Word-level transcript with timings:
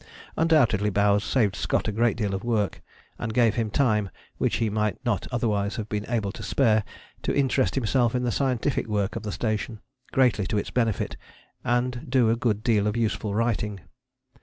Undoubtedly 0.35 0.89
Bowers 0.89 1.23
saved 1.23 1.55
Scott 1.55 1.87
a 1.87 1.91
great 1.91 2.17
deal 2.17 2.33
of 2.33 2.43
work, 2.43 2.81
and 3.19 3.35
gave 3.35 3.53
him 3.53 3.69
time 3.69 4.09
which 4.39 4.55
he 4.55 4.67
might 4.67 4.97
not 5.05 5.27
otherwise 5.31 5.75
have 5.75 5.87
been 5.89 6.07
able 6.09 6.31
to 6.31 6.41
spare 6.41 6.83
to 7.21 7.31
interest 7.35 7.75
himself 7.75 8.15
in 8.15 8.23
the 8.23 8.31
scientific 8.31 8.87
work 8.87 9.15
of 9.15 9.21
the 9.21 9.31
station, 9.31 9.79
greatly 10.11 10.47
to 10.47 10.57
its 10.57 10.71
benefit, 10.71 11.17
and 11.63 12.07
do 12.09 12.31
a 12.31 12.35
good 12.35 12.63
deal 12.63 12.87
of 12.87 12.97
useful 12.97 13.35
writing. 13.35 13.79